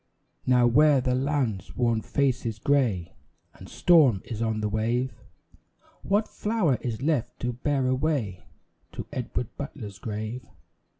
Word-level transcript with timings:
Now 0.47 0.65
where 0.65 0.99
the 0.99 1.13
land's 1.13 1.75
worn 1.77 2.01
face 2.01 2.43
is 2.43 2.57
grey 2.57 3.13
And 3.53 3.69
storm 3.69 4.23
is 4.25 4.41
on 4.41 4.61
the 4.61 4.67
wave, 4.67 5.13
What 6.01 6.27
flower 6.27 6.79
is 6.81 7.03
left 7.03 7.39
to 7.41 7.53
bear 7.53 7.85
away 7.85 8.43
To 8.93 9.05
Edward 9.13 9.55
Butler's 9.57 9.99
grave? 9.99 10.43